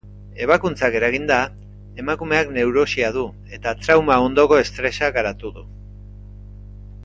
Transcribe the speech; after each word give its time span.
Ebakuntzak 0.43 0.95
eraginda, 0.99 1.37
emakumeak 2.03 2.49
neurosia 2.57 3.11
du 3.19 3.27
eta 3.59 3.75
trauma-ondoko 3.85 4.61
estresa 4.65 5.15
garatu 5.21 5.53
du. 5.61 5.69